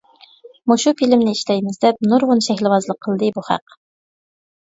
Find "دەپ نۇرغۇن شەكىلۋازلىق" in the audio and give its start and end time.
1.85-3.01